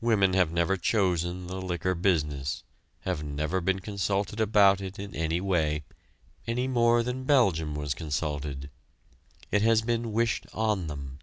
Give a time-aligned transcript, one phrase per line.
[0.00, 2.62] Women have never chosen the liquor business,
[3.00, 5.82] have never been consulted about it in any way,
[6.46, 8.70] any more than Belgium was consulted.
[9.50, 11.18] It has been wished on them.